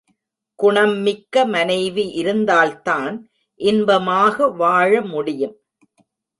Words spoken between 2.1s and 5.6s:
இருந்தால்தான் இன்பமாக வாழ முடியும்.